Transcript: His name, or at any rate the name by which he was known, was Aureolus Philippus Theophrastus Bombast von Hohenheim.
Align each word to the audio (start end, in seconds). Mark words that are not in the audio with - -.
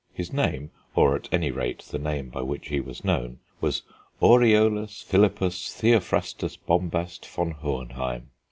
His 0.15 0.33
name, 0.33 0.71
or 0.95 1.15
at 1.15 1.29
any 1.31 1.51
rate 1.51 1.81
the 1.91 1.99
name 1.99 2.29
by 2.29 2.41
which 2.41 2.69
he 2.69 2.79
was 2.79 3.05
known, 3.05 3.37
was 3.59 3.83
Aureolus 4.19 5.03
Philippus 5.03 5.71
Theophrastus 5.79 6.57
Bombast 6.57 7.23
von 7.27 7.51
Hohenheim. 7.51 8.31